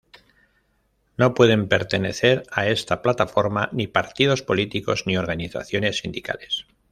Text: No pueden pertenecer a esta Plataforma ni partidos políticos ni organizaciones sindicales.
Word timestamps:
No 1.15 1.35
pueden 1.35 1.67
pertenecer 1.69 2.41
a 2.51 2.67
esta 2.67 3.03
Plataforma 3.03 3.69
ni 3.71 3.85
partidos 3.85 4.41
políticos 4.41 5.03
ni 5.05 5.15
organizaciones 5.15 5.99
sindicales. 5.99 6.65